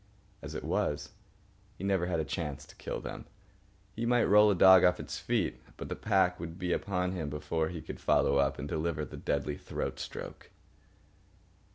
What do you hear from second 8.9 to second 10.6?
the deadly throat stroke.